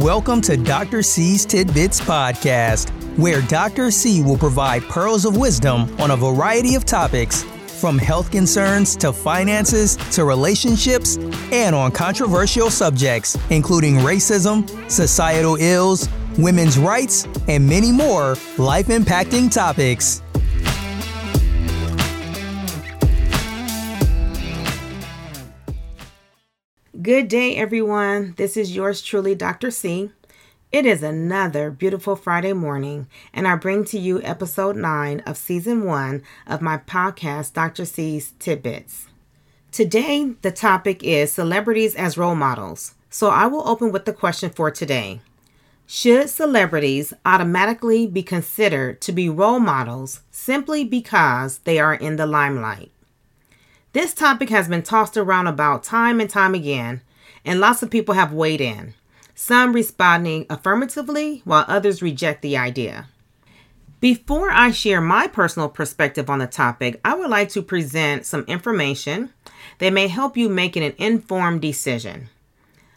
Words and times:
Welcome 0.00 0.40
to 0.42 0.56
Dr. 0.56 1.02
C's 1.02 1.44
Tidbits 1.44 2.00
Podcast, 2.00 2.88
where 3.18 3.42
Dr. 3.42 3.90
C 3.90 4.22
will 4.22 4.38
provide 4.38 4.82
pearls 4.84 5.26
of 5.26 5.36
wisdom 5.36 5.94
on 6.00 6.12
a 6.12 6.16
variety 6.16 6.76
of 6.76 6.86
topics, 6.86 7.42
from 7.78 7.98
health 7.98 8.30
concerns 8.30 8.96
to 8.96 9.12
finances 9.12 9.96
to 10.12 10.24
relationships, 10.24 11.18
and 11.52 11.74
on 11.74 11.92
controversial 11.92 12.70
subjects, 12.70 13.36
including 13.50 13.96
racism, 13.96 14.66
societal 14.90 15.56
ills, 15.56 16.08
women's 16.38 16.78
rights, 16.78 17.28
and 17.46 17.68
many 17.68 17.92
more 17.92 18.34
life 18.56 18.86
impacting 18.86 19.52
topics. 19.52 20.22
Good 27.02 27.26
day, 27.26 27.56
everyone. 27.56 28.34
This 28.36 28.56
is 28.56 28.76
yours 28.76 29.02
truly, 29.02 29.34
Dr. 29.34 29.72
C. 29.72 30.10
It 30.70 30.86
is 30.86 31.02
another 31.02 31.68
beautiful 31.68 32.14
Friday 32.14 32.52
morning, 32.52 33.08
and 33.32 33.48
I 33.48 33.56
bring 33.56 33.84
to 33.86 33.98
you 33.98 34.22
episode 34.22 34.76
9 34.76 35.20
of 35.20 35.36
season 35.36 35.84
1 35.84 36.22
of 36.46 36.62
my 36.62 36.76
podcast, 36.76 37.54
Dr. 37.54 37.86
C's 37.86 38.34
Tidbits. 38.38 39.08
Today, 39.72 40.34
the 40.42 40.52
topic 40.52 41.02
is 41.02 41.32
celebrities 41.32 41.96
as 41.96 42.16
role 42.16 42.36
models. 42.36 42.94
So 43.10 43.30
I 43.30 43.46
will 43.46 43.66
open 43.66 43.90
with 43.90 44.04
the 44.04 44.12
question 44.12 44.50
for 44.50 44.70
today 44.70 45.22
Should 45.86 46.30
celebrities 46.30 47.12
automatically 47.24 48.06
be 48.06 48.22
considered 48.22 49.00
to 49.00 49.12
be 49.12 49.28
role 49.28 49.60
models 49.60 50.20
simply 50.30 50.84
because 50.84 51.58
they 51.64 51.80
are 51.80 51.94
in 51.94 52.14
the 52.14 52.26
limelight? 52.26 52.92
This 53.92 54.14
topic 54.14 54.48
has 54.48 54.68
been 54.68 54.82
tossed 54.82 55.18
around 55.18 55.48
about 55.48 55.84
time 55.84 56.18
and 56.18 56.30
time 56.30 56.54
again, 56.54 57.02
and 57.44 57.60
lots 57.60 57.82
of 57.82 57.90
people 57.90 58.14
have 58.14 58.32
weighed 58.32 58.62
in, 58.62 58.94
some 59.34 59.74
responding 59.74 60.46
affirmatively 60.48 61.42
while 61.44 61.66
others 61.68 62.00
reject 62.00 62.40
the 62.40 62.56
idea. 62.56 63.08
Before 64.00 64.50
I 64.50 64.70
share 64.70 65.02
my 65.02 65.26
personal 65.26 65.68
perspective 65.68 66.30
on 66.30 66.38
the 66.38 66.46
topic, 66.46 67.00
I 67.04 67.14
would 67.14 67.28
like 67.28 67.50
to 67.50 67.60
present 67.60 68.24
some 68.24 68.44
information 68.48 69.30
that 69.78 69.92
may 69.92 70.08
help 70.08 70.38
you 70.38 70.48
make 70.48 70.74
an 70.74 70.94
informed 70.96 71.60
decision. 71.60 72.30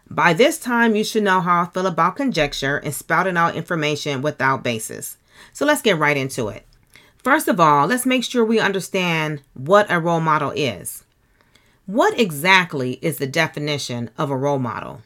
By 0.09 0.33
this 0.33 0.57
time, 0.57 0.95
you 0.95 1.03
should 1.03 1.23
know 1.23 1.41
how 1.41 1.63
I 1.63 1.65
feel 1.65 1.87
about 1.87 2.15
conjecture 2.15 2.77
and 2.77 2.95
spouting 2.95 3.37
out 3.37 3.55
information 3.55 4.21
without 4.21 4.63
basis. 4.63 5.17
So 5.51 5.65
let's 5.65 5.81
get 5.81 5.97
right 5.97 6.15
into 6.15 6.47
it. 6.47 6.65
First 7.25 7.47
of 7.47 7.59
all, 7.59 7.87
let's 7.87 8.05
make 8.05 8.23
sure 8.23 8.45
we 8.45 8.59
understand 8.59 9.41
what 9.55 9.89
a 9.89 9.99
role 9.99 10.19
model 10.19 10.51
is. 10.51 11.05
What 11.87 12.19
exactly 12.19 12.99
is 13.01 13.17
the 13.17 13.25
definition 13.25 14.11
of 14.15 14.29
a 14.29 14.37
role 14.37 14.59
model? 14.59 15.01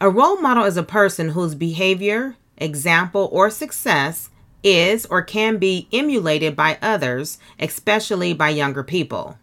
A 0.00 0.10
role 0.10 0.40
model 0.40 0.64
is 0.64 0.76
a 0.76 0.82
person 0.82 1.28
whose 1.28 1.54
behavior, 1.54 2.34
example, 2.56 3.28
or 3.30 3.50
success 3.50 4.30
is 4.64 5.06
or 5.06 5.22
can 5.22 5.58
be 5.58 5.86
emulated 5.92 6.56
by 6.56 6.76
others, 6.82 7.38
especially 7.60 8.34
by 8.34 8.48
younger 8.48 8.82
people. 8.82 9.38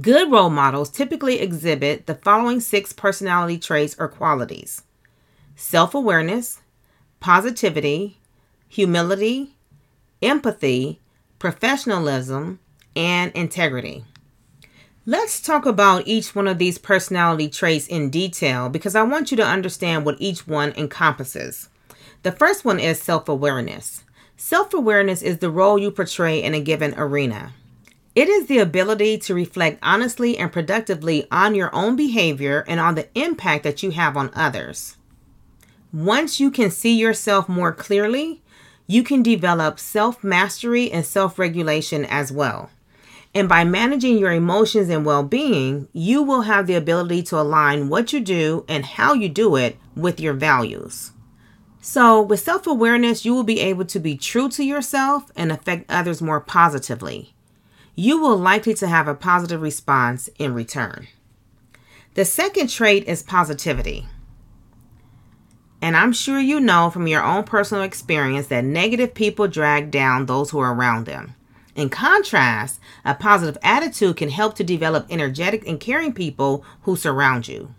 Good 0.00 0.32
role 0.32 0.48
models 0.48 0.88
typically 0.88 1.38
exhibit 1.38 2.06
the 2.06 2.14
following 2.14 2.60
six 2.60 2.94
personality 2.94 3.58
traits 3.58 3.94
or 3.98 4.08
qualities 4.08 4.80
self 5.54 5.94
awareness, 5.94 6.62
positivity, 7.20 8.20
humility, 8.68 9.54
empathy, 10.24 11.00
professionalism, 11.38 12.58
and 12.96 13.30
integrity. 13.32 14.04
Let's 15.06 15.40
talk 15.40 15.66
about 15.66 16.06
each 16.06 16.34
one 16.34 16.48
of 16.48 16.56
these 16.56 16.78
personality 16.78 17.48
traits 17.50 17.86
in 17.86 18.08
detail 18.08 18.70
because 18.70 18.94
I 18.94 19.02
want 19.02 19.30
you 19.30 19.36
to 19.36 19.46
understand 19.46 20.06
what 20.06 20.16
each 20.18 20.48
one 20.48 20.72
encompasses. 20.78 21.68
The 22.22 22.32
first 22.32 22.64
one 22.64 22.80
is 22.80 23.02
self 23.02 23.28
awareness. 23.28 24.02
Self 24.38 24.72
awareness 24.72 25.20
is 25.20 25.38
the 25.38 25.50
role 25.50 25.78
you 25.78 25.90
portray 25.90 26.42
in 26.42 26.54
a 26.54 26.60
given 26.60 26.94
arena. 26.96 27.52
It 28.14 28.28
is 28.28 28.46
the 28.46 28.58
ability 28.58 29.18
to 29.18 29.34
reflect 29.34 29.78
honestly 29.82 30.38
and 30.38 30.50
productively 30.50 31.26
on 31.30 31.54
your 31.54 31.74
own 31.74 31.96
behavior 31.96 32.64
and 32.66 32.80
on 32.80 32.94
the 32.94 33.08
impact 33.14 33.64
that 33.64 33.82
you 33.82 33.90
have 33.90 34.16
on 34.16 34.30
others. 34.34 34.96
Once 35.92 36.40
you 36.40 36.50
can 36.50 36.70
see 36.70 36.96
yourself 36.96 37.48
more 37.48 37.72
clearly, 37.72 38.40
you 38.86 39.02
can 39.02 39.22
develop 39.22 39.78
self 39.78 40.22
mastery 40.22 40.90
and 40.90 41.04
self 41.04 41.38
regulation 41.38 42.04
as 42.04 42.30
well. 42.30 42.70
And 43.34 43.48
by 43.48 43.64
managing 43.64 44.18
your 44.18 44.32
emotions 44.32 44.88
and 44.88 45.04
well 45.04 45.24
being, 45.24 45.88
you 45.92 46.22
will 46.22 46.42
have 46.42 46.66
the 46.66 46.74
ability 46.74 47.22
to 47.24 47.40
align 47.40 47.88
what 47.88 48.12
you 48.12 48.20
do 48.20 48.64
and 48.68 48.84
how 48.84 49.12
you 49.12 49.28
do 49.28 49.56
it 49.56 49.76
with 49.96 50.20
your 50.20 50.34
values. 50.34 51.10
So, 51.80 52.22
with 52.22 52.40
self 52.40 52.66
awareness, 52.66 53.24
you 53.24 53.34
will 53.34 53.42
be 53.44 53.60
able 53.60 53.84
to 53.86 53.98
be 53.98 54.16
true 54.16 54.48
to 54.50 54.64
yourself 54.64 55.30
and 55.36 55.50
affect 55.50 55.90
others 55.90 56.22
more 56.22 56.40
positively. 56.40 57.34
You 57.96 58.20
will 58.20 58.36
likely 58.36 58.74
to 58.74 58.88
have 58.88 59.06
a 59.08 59.14
positive 59.14 59.60
response 59.60 60.28
in 60.38 60.54
return. 60.54 61.08
The 62.14 62.24
second 62.24 62.70
trait 62.70 63.06
is 63.06 63.22
positivity. 63.22 64.06
And 65.84 65.98
I'm 65.98 66.14
sure 66.14 66.40
you 66.40 66.60
know 66.60 66.88
from 66.88 67.06
your 67.06 67.22
own 67.22 67.44
personal 67.44 67.84
experience 67.84 68.46
that 68.46 68.64
negative 68.64 69.12
people 69.12 69.48
drag 69.48 69.90
down 69.90 70.24
those 70.24 70.48
who 70.48 70.58
are 70.58 70.72
around 70.74 71.04
them. 71.04 71.34
In 71.76 71.90
contrast, 71.90 72.80
a 73.04 73.14
positive 73.14 73.58
attitude 73.62 74.16
can 74.16 74.30
help 74.30 74.54
to 74.54 74.64
develop 74.64 75.06
energetic 75.10 75.68
and 75.68 75.78
caring 75.78 76.14
people 76.14 76.64
who 76.84 76.96
surround 76.96 77.48
you. 77.48 77.74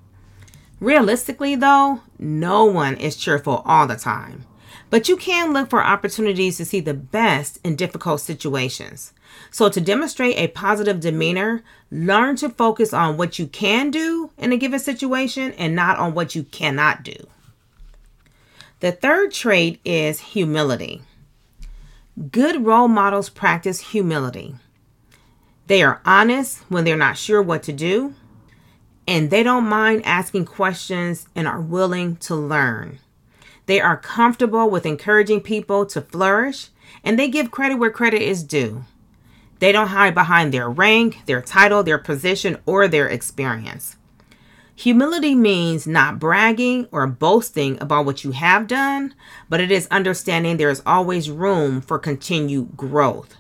Realistically, 0.80 1.56
though, 1.56 2.02
no 2.20 2.66
one 2.66 2.96
is 2.98 3.16
cheerful 3.16 3.64
all 3.66 3.88
the 3.88 3.96
time. 3.96 4.46
But 4.92 5.10
you 5.10 5.18
can 5.18 5.52
look 5.52 5.72
for 5.72 5.84
opportunities 5.84 6.58
to 6.58 6.66
see 6.66 6.82
the 6.82 6.94
best 6.94 7.58
in 7.64 7.76
difficult 7.76 8.22
situations. 8.22 9.14
So, 9.50 9.68
to 9.68 9.82
demonstrate 9.82 10.38
a 10.38 10.50
positive 10.50 11.00
demeanor, 11.00 11.64
learn 11.90 12.36
to 12.36 12.50
focus 12.50 12.94
on 12.94 13.18
what 13.18 13.40
you 13.40 13.48
can 13.48 13.90
do 13.90 14.30
in 14.38 14.52
a 14.52 14.58
given 14.58 14.80
situation 14.80 15.54
and 15.54 15.76
not 15.76 15.98
on 15.98 16.14
what 16.14 16.36
you 16.36 16.44
cannot 16.44 17.02
do. 17.02 17.16
The 18.82 18.92
third 18.92 19.32
trait 19.32 19.80
is 19.86 20.20
humility. 20.20 21.02
Good 22.32 22.66
role 22.66 22.90
models 22.90 23.30
practice 23.30 23.80
humility. 23.80 24.56
They 25.68 25.82
are 25.82 26.02
honest 26.06 26.60
when 26.68 26.84
they're 26.84 26.98
not 26.98 27.18
sure 27.18 27.42
what 27.42 27.64
to 27.64 27.74
do, 27.74 28.16
and 29.08 29.30
they 29.30 29.44
don't 29.44 29.68
mind 29.68 30.06
asking 30.06 30.46
questions 30.46 31.28
and 31.36 31.48
are 31.48 31.62
willing 31.62 32.18
to 32.18 32.36
learn. 32.36 33.00
They 33.66 33.80
are 33.80 33.98
comfortable 33.98 34.70
with 34.70 34.86
encouraging 34.86 35.42
people 35.42 35.86
to 35.88 36.02
flourish, 36.02 36.70
and 37.02 37.18
they 37.18 37.30
give 37.30 37.52
credit 37.52 37.76
where 37.76 37.90
credit 37.90 38.22
is 38.22 38.44
due. 38.44 38.84
They 39.60 39.72
don't 39.72 39.88
hide 39.88 40.14
behind 40.14 40.54
their 40.54 40.70
rank, 40.70 41.22
their 41.28 41.42
title, 41.42 41.82
their 41.82 41.98
position, 41.98 42.58
or 42.66 42.90
their 42.90 43.08
experience. 43.08 43.96
Humility 44.78 45.36
means 45.36 45.88
not 45.88 46.20
bragging 46.20 46.88
or 46.92 47.08
boasting 47.08 47.82
about 47.82 48.06
what 48.06 48.26
you 48.26 48.32
have 48.32 48.68
done, 48.68 49.16
but 49.50 49.62
it 49.62 49.72
is 49.72 49.88
understanding 49.90 50.58
there 50.58 50.70
is 50.70 50.84
always 50.86 51.30
room 51.30 51.80
for 51.80 51.98
continued 51.98 52.76
growth. 52.76 53.36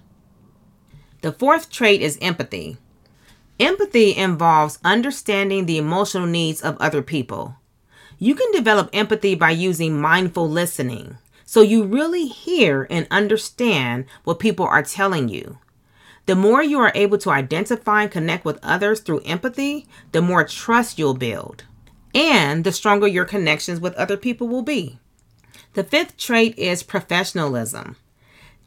The 1.21 1.33
fourth 1.33 1.69
trait 1.69 2.01
is 2.01 2.17
empathy. 2.21 2.77
Empathy 3.59 4.15
involves 4.15 4.79
understanding 4.83 5.65
the 5.65 5.77
emotional 5.77 6.25
needs 6.25 6.61
of 6.61 6.77
other 6.77 7.01
people. 7.01 7.55
You 8.17 8.33
can 8.33 8.51
develop 8.51 8.89
empathy 8.93 9.35
by 9.35 9.51
using 9.51 9.99
mindful 9.99 10.49
listening, 10.49 11.17
so 11.45 11.61
you 11.61 11.83
really 11.83 12.27
hear 12.27 12.87
and 12.89 13.07
understand 13.11 14.05
what 14.23 14.39
people 14.39 14.65
are 14.65 14.83
telling 14.83 15.27
you. 15.27 15.57
The 16.25 16.35
more 16.35 16.63
you 16.63 16.79
are 16.79 16.91
able 16.95 17.17
to 17.19 17.29
identify 17.29 18.03
and 18.03 18.11
connect 18.11 18.45
with 18.45 18.59
others 18.63 18.99
through 18.99 19.21
empathy, 19.25 19.87
the 20.11 20.21
more 20.21 20.43
trust 20.43 20.97
you'll 20.97 21.13
build. 21.13 21.65
And 22.15 22.63
the 22.63 22.71
stronger 22.71 23.07
your 23.07 23.25
connections 23.25 23.79
with 23.79 23.93
other 23.95 24.17
people 24.17 24.47
will 24.47 24.63
be. 24.63 24.99
The 25.73 25.83
fifth 25.83 26.17
trait 26.17 26.57
is 26.57 26.83
professionalism. 26.83 27.97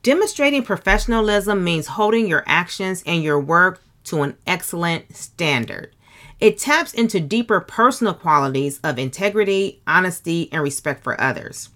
Demonstrating 0.03 0.63
professionalism 0.63 1.65
means 1.65 1.89
holding 1.89 2.29
your 2.29 2.45
actions 2.47 3.03
and 3.07 3.23
your 3.23 3.41
work 3.41 3.83
to 4.05 4.23
an 4.23 4.37
excellent 4.47 5.17
standard. 5.17 5.95
It 6.41 6.59
taps 6.59 6.95
into 6.95 7.19
deeper 7.19 7.61
personal 7.61 8.15
qualities 8.15 8.79
of 8.85 8.99
integrity, 8.99 9.83
honesty, 9.87 10.49
and 10.53 10.63
respect 10.63 11.03
for 11.03 11.21
others. 11.21 11.71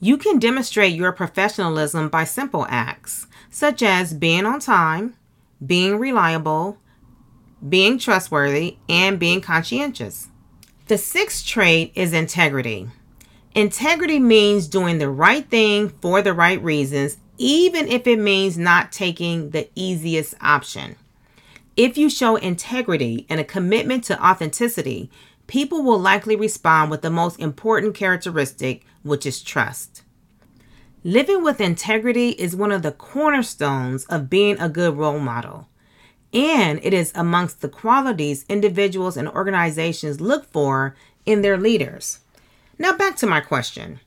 You 0.00 0.16
can 0.16 0.38
demonstrate 0.38 0.94
your 0.94 1.10
professionalism 1.10 2.08
by 2.08 2.24
simple 2.24 2.66
acts 2.68 3.26
such 3.50 3.82
as 3.82 4.14
being 4.14 4.46
on 4.46 4.60
time, 4.60 5.14
being 5.64 5.98
reliable, 5.98 6.78
being 7.68 7.98
trustworthy, 7.98 8.76
and 8.88 9.18
being 9.18 9.40
conscientious. 9.40 10.28
The 10.86 10.98
sixth 10.98 11.44
trait 11.44 11.92
is 11.96 12.12
integrity. 12.12 12.88
Integrity 13.54 14.20
means 14.20 14.68
doing 14.68 14.98
the 14.98 15.10
right 15.10 15.48
thing 15.50 15.88
for 16.00 16.22
the 16.22 16.32
right 16.32 16.62
reasons, 16.62 17.16
even 17.36 17.88
if 17.88 18.06
it 18.06 18.20
means 18.20 18.56
not 18.56 18.92
taking 18.92 19.50
the 19.50 19.68
easiest 19.74 20.34
option. 20.40 20.94
If 21.76 21.98
you 21.98 22.08
show 22.08 22.36
integrity 22.36 23.26
and 23.28 23.40
a 23.40 23.44
commitment 23.44 24.04
to 24.04 24.24
authenticity, 24.24 25.10
people 25.48 25.82
will 25.82 25.98
likely 25.98 26.36
respond 26.36 26.90
with 26.90 27.02
the 27.02 27.10
most 27.10 27.40
important 27.40 27.94
characteristic, 27.94 28.84
which 29.08 29.26
is 29.26 29.42
trust. 29.42 30.02
Living 31.04 31.42
with 31.42 31.60
integrity 31.60 32.30
is 32.30 32.54
one 32.54 32.72
of 32.72 32.82
the 32.82 32.92
cornerstones 32.92 34.04
of 34.06 34.28
being 34.28 34.58
a 34.60 34.68
good 34.68 34.96
role 34.96 35.18
model, 35.18 35.68
and 36.32 36.80
it 36.82 36.92
is 36.92 37.12
amongst 37.14 37.60
the 37.60 37.68
qualities 37.68 38.44
individuals 38.48 39.16
and 39.16 39.28
organizations 39.28 40.20
look 40.20 40.44
for 40.52 40.94
in 41.24 41.42
their 41.42 41.56
leaders. 41.56 42.20
Now, 42.78 42.96
back 42.96 43.16
to 43.16 43.26
my 43.26 43.40
question 43.40 44.00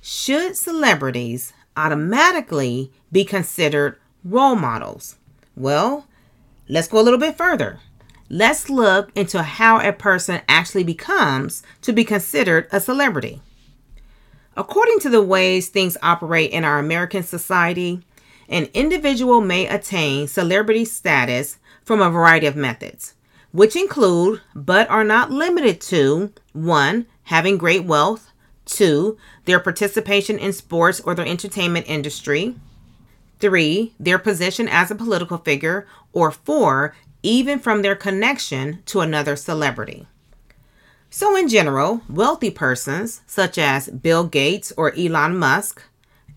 Should 0.00 0.56
celebrities 0.56 1.52
automatically 1.76 2.90
be 3.12 3.24
considered 3.24 3.98
role 4.24 4.56
models? 4.56 5.16
Well, 5.56 6.06
let's 6.68 6.88
go 6.88 7.00
a 7.00 7.02
little 7.02 7.20
bit 7.20 7.36
further. 7.36 7.80
Let's 8.28 8.70
look 8.70 9.10
into 9.14 9.42
how 9.42 9.80
a 9.80 9.92
person 9.92 10.40
actually 10.48 10.84
becomes 10.84 11.62
to 11.82 11.92
be 11.92 12.04
considered 12.04 12.68
a 12.70 12.80
celebrity. 12.80 13.42
According 14.56 15.00
to 15.00 15.10
the 15.10 15.22
ways 15.22 15.68
things 15.68 15.96
operate 16.02 16.50
in 16.50 16.64
our 16.64 16.78
American 16.78 17.22
society, 17.22 18.02
an 18.48 18.68
individual 18.74 19.40
may 19.40 19.66
attain 19.66 20.26
celebrity 20.26 20.84
status 20.84 21.58
from 21.84 22.02
a 22.02 22.10
variety 22.10 22.46
of 22.46 22.56
methods, 22.56 23.14
which 23.52 23.76
include, 23.76 24.40
but 24.54 24.90
are 24.90 25.04
not 25.04 25.30
limited 25.30 25.80
to, 25.82 26.32
1. 26.52 27.06
Having 27.24 27.58
great 27.58 27.84
wealth, 27.84 28.32
2. 28.66 29.16
Their 29.44 29.60
participation 29.60 30.38
in 30.38 30.52
sports 30.52 31.00
or 31.00 31.14
the 31.14 31.26
entertainment 31.26 31.86
industry, 31.88 32.56
3. 33.38 33.94
Their 34.00 34.18
position 34.18 34.68
as 34.68 34.90
a 34.90 34.96
political 34.96 35.38
figure, 35.38 35.86
or 36.12 36.32
4. 36.32 36.94
Even 37.22 37.58
from 37.58 37.82
their 37.82 37.94
connection 37.94 38.82
to 38.86 39.00
another 39.00 39.36
celebrity. 39.36 40.06
So, 41.12 41.36
in 41.36 41.48
general, 41.48 42.02
wealthy 42.08 42.50
persons 42.50 43.22
such 43.26 43.58
as 43.58 43.88
Bill 43.88 44.22
Gates 44.22 44.72
or 44.76 44.94
Elon 44.94 45.36
Musk, 45.36 45.82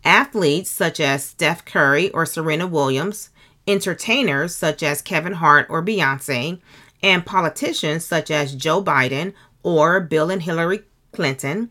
athletes 0.03 0.71
such 0.71 0.99
as 0.99 1.23
Steph 1.23 1.63
Curry 1.63 2.09
or 2.09 2.25
Serena 2.25 2.65
Williams, 2.65 3.29
entertainers 3.67 4.55
such 4.55 4.81
as 4.81 5.03
Kevin 5.03 5.33
Hart 5.33 5.67
or 5.69 5.85
Beyonce, 5.85 6.59
and 7.03 7.23
politicians 7.23 8.03
such 8.03 8.31
as 8.31 8.55
Joe 8.55 8.83
Biden 8.83 9.33
or 9.61 9.99
Bill 9.99 10.31
and 10.31 10.41
Hillary 10.41 10.81
Clinton 11.11 11.69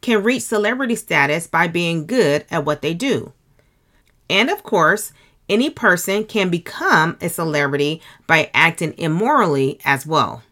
can 0.00 0.22
reach 0.22 0.42
celebrity 0.42 0.94
status 0.94 1.48
by 1.48 1.66
being 1.66 2.06
good 2.06 2.44
at 2.52 2.64
what 2.64 2.82
they 2.82 2.94
do. 2.94 3.32
And 4.30 4.48
of 4.48 4.62
course, 4.62 5.12
any 5.48 5.70
person 5.70 6.24
can 6.24 6.50
become 6.50 7.18
a 7.20 7.28
celebrity 7.28 8.00
by 8.28 8.50
acting 8.54 8.94
immorally 8.96 9.80
as 9.84 10.06
well. 10.06 10.44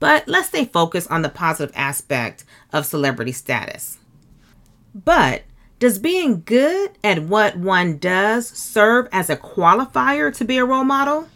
But 0.00 0.26
let's 0.26 0.48
stay 0.48 0.64
focused 0.64 1.10
on 1.10 1.22
the 1.22 1.28
positive 1.28 1.74
aspect 1.76 2.44
of 2.72 2.86
celebrity 2.86 3.32
status. 3.32 3.98
But 4.94 5.42
does 5.78 5.98
being 5.98 6.42
good 6.44 6.92
at 7.04 7.22
what 7.22 7.56
one 7.56 7.98
does 7.98 8.48
serve 8.48 9.08
as 9.12 9.30
a 9.30 9.36
qualifier 9.36 10.34
to 10.36 10.44
be 10.44 10.58
a 10.58 10.64
role 10.64 10.84
model? 10.84 11.28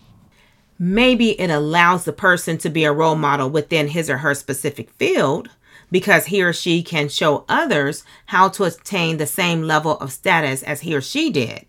Maybe 0.78 1.40
it 1.40 1.50
allows 1.50 2.04
the 2.04 2.12
person 2.12 2.58
to 2.58 2.70
be 2.70 2.84
a 2.84 2.92
role 2.92 3.14
model 3.14 3.48
within 3.48 3.88
his 3.88 4.10
or 4.10 4.18
her 4.18 4.34
specific 4.34 4.90
field 4.90 5.50
because 5.90 6.26
he 6.26 6.42
or 6.42 6.52
she 6.52 6.82
can 6.82 7.08
show 7.08 7.44
others 7.48 8.02
how 8.26 8.48
to 8.48 8.64
attain 8.64 9.18
the 9.18 9.26
same 9.26 9.62
level 9.62 9.96
of 9.98 10.10
status 10.10 10.62
as 10.62 10.80
he 10.80 10.94
or 10.94 11.00
she 11.00 11.30
did. 11.30 11.66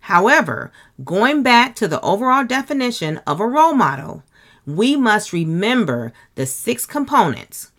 However, 0.00 0.72
going 1.04 1.42
back 1.42 1.76
to 1.76 1.86
the 1.86 2.00
overall 2.00 2.44
definition 2.44 3.18
of 3.26 3.38
a 3.38 3.46
role 3.46 3.74
model, 3.74 4.24
we 4.66 4.96
must 4.96 5.32
remember 5.32 6.12
the 6.34 6.46
six 6.46 6.86
components 6.86 7.72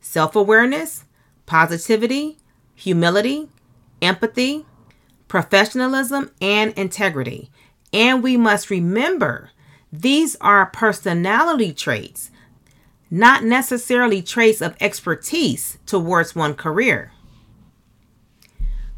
self 0.00 0.34
awareness, 0.34 1.04
positivity, 1.46 2.38
humility, 2.74 3.48
empathy, 4.00 4.64
professionalism, 5.26 6.30
and 6.40 6.72
integrity. 6.74 7.50
And 7.92 8.22
we 8.22 8.36
must 8.36 8.70
remember 8.70 9.50
these 9.92 10.36
are 10.40 10.66
personality 10.66 11.72
traits, 11.72 12.30
not 13.10 13.44
necessarily 13.44 14.22
traits 14.22 14.60
of 14.60 14.76
expertise 14.80 15.78
towards 15.86 16.34
one 16.34 16.54
career. 16.54 17.12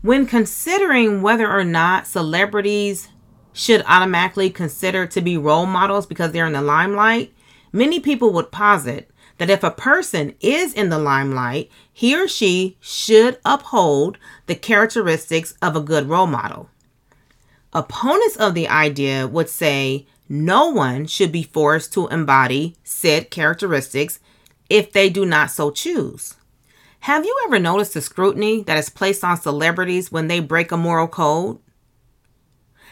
When 0.03 0.27
considering 0.27 1.23
whether 1.23 1.51
or 1.51 1.65
not 1.65 2.07
celebrities 2.07 3.09
should 3.53 3.83
automatically 3.87 4.51
consider 4.51 5.07
to 5.07 5.21
be 5.21 5.37
role 5.37 5.67
models 5.67 6.07
because 6.07 6.33
they're 6.33 6.47
in 6.47 6.53
the 6.53 6.63
limelight, 6.63 7.33
many 7.73 8.01
people 8.01 8.33
would 8.33 8.53
posit 8.53 9.11
that 9.39 9.51
if 9.51 9.63
a 9.63 9.71
person 9.71 10.35
is 10.41 10.75
in 10.75 10.91
the 10.91 10.99
limelight, 10.99 11.71
he 11.93 12.15
or 12.15 12.29
she 12.29 12.77
should 12.79 13.39
uphold 13.45 14.19
the 14.47 14.55
characteristics 14.55 15.55
of 15.63 15.75
a 15.75 15.81
good 15.81 16.09
role 16.09 16.27
model. 16.27 16.69
Opponents 17.73 18.37
of 18.37 18.55
the 18.55 18.69
idea 18.69 19.27
would 19.27 19.49
say 19.49 20.07
no 20.29 20.69
one 20.69 21.07
should 21.07 21.33
be 21.33 21.43
forced 21.43 21.93
to 21.95 22.09
embody 22.09 22.77
said 22.85 23.31
characteristics 23.31 24.21
if 24.69 24.93
they 24.93 25.09
do 25.09 25.25
not 25.25 25.51
so 25.51 25.71
choose. 25.71 26.35
Have 27.01 27.25
you 27.25 27.35
ever 27.47 27.59
noticed 27.59 27.95
the 27.95 28.03
scrutiny 28.03 28.63
that 28.65 28.77
is 28.77 28.91
placed 28.91 29.25
on 29.25 29.41
celebrities 29.41 30.13
when 30.13 30.29
they 30.29 30.41
break 30.41 30.71
a 30.71 30.77
moral 30.77 31.09
code? 31.09 31.59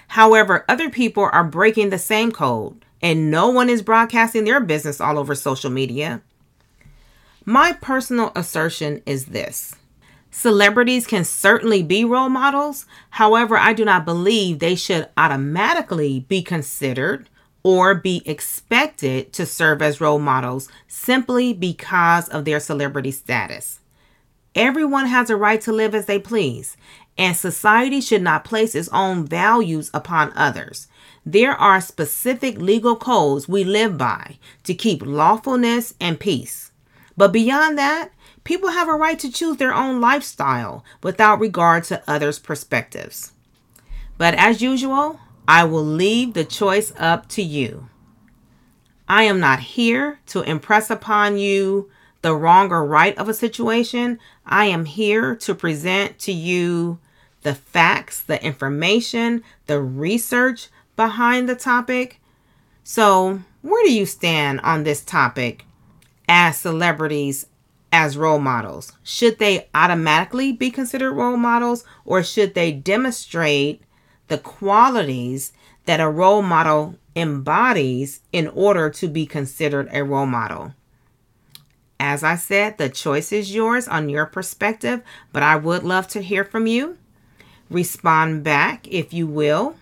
However, 0.08 0.64
other 0.68 0.90
people 0.90 1.28
are 1.32 1.44
breaking 1.44 1.90
the 1.90 1.98
same 1.98 2.32
code 2.32 2.84
and 3.00 3.30
no 3.30 3.48
one 3.48 3.68
is 3.70 3.82
broadcasting 3.82 4.44
their 4.44 4.60
business 4.60 5.00
all 5.00 5.18
over 5.18 5.34
social 5.34 5.70
media. 5.70 6.22
My 7.44 7.72
personal 7.72 8.32
assertion 8.34 9.02
is 9.06 9.26
this 9.26 9.76
celebrities 10.30 11.06
can 11.06 11.24
certainly 11.24 11.82
be 11.82 12.04
role 12.04 12.28
models. 12.28 12.86
However, 13.10 13.56
I 13.56 13.72
do 13.72 13.84
not 13.84 14.04
believe 14.04 14.58
they 14.58 14.74
should 14.74 15.08
automatically 15.16 16.20
be 16.28 16.42
considered 16.42 17.28
or 17.62 17.94
be 17.94 18.22
expected 18.24 19.32
to 19.32 19.44
serve 19.44 19.82
as 19.82 20.00
role 20.00 20.18
models 20.18 20.68
simply 20.86 21.52
because 21.52 22.28
of 22.28 22.44
their 22.44 22.60
celebrity 22.60 23.10
status. 23.10 23.80
Everyone 24.54 25.06
has 25.06 25.30
a 25.30 25.36
right 25.36 25.60
to 25.62 25.72
live 25.72 25.94
as 25.94 26.06
they 26.06 26.18
please, 26.18 26.76
and 27.18 27.36
society 27.36 28.00
should 28.00 28.22
not 28.22 28.44
place 28.44 28.76
its 28.76 28.88
own 28.90 29.26
values 29.26 29.90
upon 29.92 30.32
others. 30.36 30.86
There 31.26 31.52
are 31.52 31.80
specific 31.80 32.56
legal 32.58 32.94
codes 32.94 33.48
we 33.48 33.64
live 33.64 33.98
by 33.98 34.38
to 34.62 34.72
keep 34.72 35.04
lawfulness 35.04 35.94
and 36.00 36.20
peace. 36.20 36.70
But 37.16 37.32
beyond 37.32 37.76
that, 37.76 38.12
people 38.44 38.70
have 38.70 38.88
a 38.88 38.94
right 38.94 39.18
to 39.18 39.32
choose 39.32 39.56
their 39.56 39.74
own 39.74 40.00
lifestyle 40.00 40.84
without 41.02 41.40
regard 41.40 41.84
to 41.84 42.02
others' 42.06 42.38
perspectives. 42.38 43.32
But 44.16 44.34
as 44.34 44.62
usual, 44.62 45.18
I 45.48 45.64
will 45.64 45.84
leave 45.84 46.34
the 46.34 46.44
choice 46.44 46.92
up 46.96 47.28
to 47.30 47.42
you. 47.42 47.88
I 49.08 49.24
am 49.24 49.40
not 49.40 49.60
here 49.60 50.20
to 50.26 50.42
impress 50.42 50.88
upon 50.90 51.38
you 51.38 51.90
the 52.22 52.34
wrong 52.34 52.70
or 52.70 52.84
right 52.84 53.16
of 53.18 53.28
a 53.28 53.34
situation. 53.34 54.18
I 54.46 54.66
am 54.66 54.84
here 54.84 55.34
to 55.36 55.54
present 55.54 56.18
to 56.20 56.32
you 56.32 56.98
the 57.42 57.54
facts, 57.54 58.22
the 58.22 58.42
information, 58.44 59.42
the 59.66 59.80
research 59.80 60.68
behind 60.96 61.48
the 61.48 61.54
topic. 61.54 62.20
So, 62.82 63.42
where 63.62 63.84
do 63.84 63.92
you 63.92 64.06
stand 64.06 64.60
on 64.60 64.84
this 64.84 65.04
topic 65.04 65.64
as 66.28 66.56
celebrities 66.56 67.46
as 67.92 68.16
role 68.16 68.38
models? 68.38 68.92
Should 69.02 69.38
they 69.38 69.68
automatically 69.74 70.52
be 70.52 70.70
considered 70.70 71.12
role 71.12 71.36
models 71.36 71.84
or 72.04 72.22
should 72.22 72.54
they 72.54 72.72
demonstrate 72.72 73.82
the 74.28 74.38
qualities 74.38 75.52
that 75.86 76.00
a 76.00 76.08
role 76.08 76.42
model 76.42 76.98
embodies 77.16 78.20
in 78.32 78.48
order 78.48 78.90
to 78.90 79.08
be 79.08 79.26
considered 79.26 79.88
a 79.92 80.04
role 80.04 80.26
model? 80.26 80.74
As 82.00 82.22
I 82.22 82.36
said, 82.36 82.78
the 82.78 82.88
choice 82.88 83.32
is 83.32 83.54
yours 83.54 83.88
on 83.88 84.08
your 84.08 84.26
perspective, 84.26 85.02
but 85.32 85.42
I 85.42 85.56
would 85.56 85.82
love 85.82 86.06
to 86.08 86.22
hear 86.22 86.44
from 86.44 86.66
you 86.66 86.96
respond 87.70 88.44
back 88.44 88.86
if 88.88 89.12
you 89.12 89.26
will. 89.26 89.76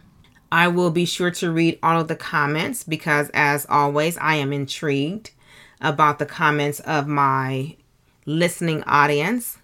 I 0.50 0.69
will 0.69 0.90
be 0.90 1.05
sure 1.05 1.31
to 1.33 1.50
read 1.50 1.78
all 1.83 2.00
of 2.00 2.09
the 2.09 2.16
comments 2.16 2.85
because, 2.85 3.31
as 3.35 3.66
always, 3.69 4.16
I 4.19 4.37
am 4.37 4.52
intrigued 4.52 5.31
about 5.81 6.19
the 6.19 6.26
comments 6.26 6.81
of 6.81 7.07
my 7.07 7.76
listening 8.25 8.83
audience. 8.85 9.59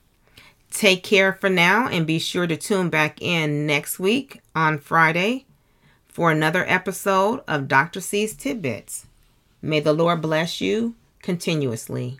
Take 0.71 1.02
care 1.02 1.35
for 1.35 1.49
now 1.49 1.87
and 1.87 2.07
be 2.07 2.19
sure 2.19 2.47
to 2.47 2.57
tune 2.57 2.88
back 2.88 3.21
in 3.21 3.67
next 3.67 3.99
week 3.99 4.41
on 4.55 4.79
Friday 4.79 5.47
for 6.09 6.31
another 6.31 6.64
episode 6.67 7.43
of 7.47 7.69
Dr. 7.69 8.00
C's 8.00 8.35
Tidbits. 8.35 9.07
May 9.61 9.81
the 9.81 9.93
Lord 9.93 10.21
bless 10.21 10.61
you 10.61 10.95
continuously. 11.21 12.19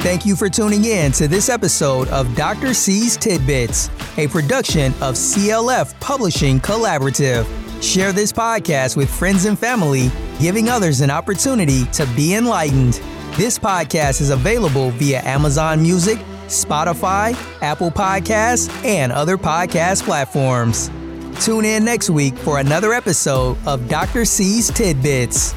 Thank 0.00 0.24
you 0.24 0.36
for 0.36 0.48
tuning 0.48 0.84
in 0.84 1.10
to 1.12 1.26
this 1.26 1.48
episode 1.48 2.08
of 2.08 2.32
Dr. 2.36 2.74
C's 2.74 3.16
Tidbits, 3.16 3.90
a 4.18 4.28
production 4.28 4.92
of 4.94 5.14
CLF 5.14 5.98
Publishing 6.00 6.60
Collaborative. 6.60 7.44
Share 7.82 8.12
this 8.12 8.32
podcast 8.32 8.96
with 8.96 9.10
friends 9.10 9.46
and 9.46 9.58
family, 9.58 10.10
giving 10.38 10.68
others 10.68 11.00
an 11.00 11.10
opportunity 11.10 11.86
to 11.86 12.06
be 12.14 12.34
enlightened. 12.34 12.94
This 13.36 13.58
podcast 13.58 14.20
is 14.20 14.30
available 14.30 14.90
via 14.92 15.22
Amazon 15.22 15.82
Music, 15.82 16.18
Spotify, 16.46 17.34
Apple 17.60 17.90
Podcasts, 17.90 18.70
and 18.84 19.10
other 19.10 19.36
podcast 19.36 20.04
platforms. 20.04 20.88
Tune 21.44 21.64
in 21.64 21.84
next 21.84 22.10
week 22.10 22.36
for 22.38 22.60
another 22.60 22.92
episode 22.92 23.58
of 23.66 23.88
Dr. 23.88 24.24
C's 24.24 24.70
Tidbits. 24.70 25.52